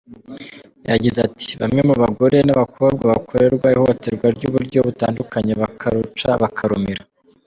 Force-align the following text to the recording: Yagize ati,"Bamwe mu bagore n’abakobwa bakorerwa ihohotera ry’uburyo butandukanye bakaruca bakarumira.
Yagize 0.89 1.17
ati,"Bamwe 1.27 1.81
mu 1.87 1.93
bagore 2.01 2.37
n’abakobwa 2.43 3.03
bakorerwa 3.11 3.67
ihohotera 3.75 4.25
ry’uburyo 4.37 4.79
butandukanye 4.87 5.53
bakaruca 5.61 6.29
bakarumira. 6.43 7.01